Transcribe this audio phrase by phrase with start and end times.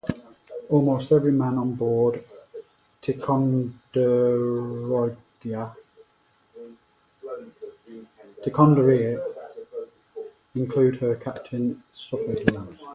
[0.69, 2.23] Almost every man on board
[3.03, 3.67] "Ticonderoga",
[10.55, 12.81] including her captain, suffered wounds.